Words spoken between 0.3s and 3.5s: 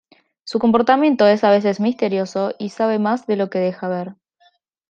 Su comportamiento es a veces misterioso y sabe más de